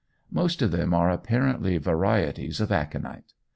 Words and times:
Most 0.31 0.63
of 0.63 0.71
them 0.71 0.95
are 0.95 1.11
apparently 1.11 1.77
varieties 1.77 2.59
of 2.59 2.71
aconite. 2.71 3.33